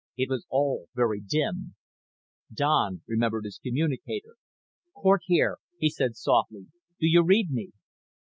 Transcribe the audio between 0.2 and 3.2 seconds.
was all very dim. Don